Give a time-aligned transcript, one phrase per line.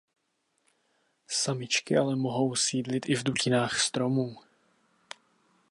[1.27, 4.35] Samičky ale mohou sídlit i v dutinách stromů.